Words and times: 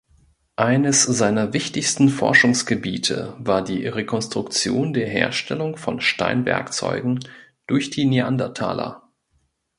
Eines 0.55 1.03
seiner 1.03 1.53
wichtigsten 1.53 2.09
Forschungsgebiete 2.09 3.35
war 3.37 3.63
die 3.63 3.85
Rekonstruktion 3.85 4.93
der 4.95 5.07
Herstellung 5.07 5.77
von 5.77 6.01
Steinwerkzeugen 6.01 7.19
durch 7.67 7.91
die 7.91 8.05
Neandertaler. 8.05 9.03